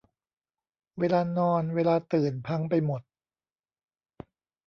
[0.99, 3.01] เวลานอน เวลาตื่น พังไปหมด